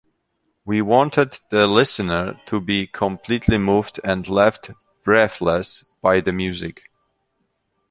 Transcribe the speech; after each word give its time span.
We 0.65 0.81
wanted 0.81 1.37
the 1.51 1.67
listener 1.67 2.41
to 2.47 2.59
be 2.59 2.87
completely 2.87 3.59
moved 3.59 3.99
and 4.03 4.27
left 4.27 4.71
breathless 5.03 5.83
by 6.01 6.21
the 6.21 6.31
music. 6.31 6.89